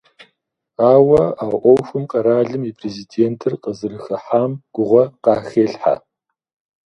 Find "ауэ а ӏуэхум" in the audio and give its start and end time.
0.93-2.03